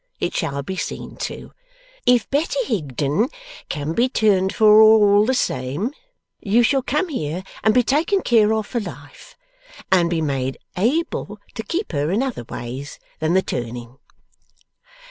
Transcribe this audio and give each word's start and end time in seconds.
It 0.19 0.33
shall 0.33 0.63
be 0.63 0.77
seen 0.77 1.15
to. 1.17 1.51
If 2.07 2.27
Betty 2.31 2.57
Higden 2.65 3.29
can 3.69 3.93
be 3.93 4.09
turned 4.09 4.51
for 4.51 4.81
all 4.81 5.27
the 5.27 5.35
same, 5.35 5.91
you 6.39 6.63
shall 6.63 6.81
come 6.81 7.09
here 7.09 7.43
and 7.63 7.71
be 7.71 7.83
taken 7.83 8.21
care 8.23 8.51
of 8.51 8.65
for 8.65 8.79
life, 8.79 9.37
and 9.91 10.09
be 10.09 10.19
made 10.19 10.57
able 10.75 11.37
to 11.53 11.61
keep 11.61 11.91
her 11.91 12.09
in 12.09 12.23
other 12.23 12.45
ways 12.49 12.97
than 13.19 13.35
the 13.35 13.43
turning. 13.43 13.99